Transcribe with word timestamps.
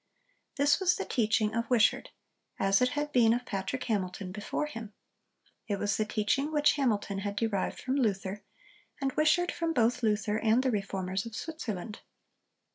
This 0.55 0.79
was 0.79 0.95
the 0.95 1.05
teaching 1.05 1.53
of 1.53 1.69
Wishart, 1.69 2.09
as 2.57 2.81
it 2.81 2.89
had 2.97 3.11
been 3.11 3.33
of 3.35 3.45
Patrick 3.45 3.83
Hamilton 3.83 4.31
before 4.31 4.65
him. 4.65 4.93
It 5.67 5.77
was 5.77 5.95
the 5.95 6.05
teaching 6.05 6.51
which 6.51 6.71
Hamilton 6.73 7.19
had 7.19 7.35
derived 7.35 7.79
from 7.79 7.97
Luther, 7.97 8.41
and 8.99 9.11
Wishart 9.13 9.51
from 9.51 9.73
both 9.73 10.01
Luther 10.01 10.39
and 10.39 10.63
the 10.63 10.71
Reformers 10.71 11.27
of 11.27 11.35
Switzerland. 11.35 11.99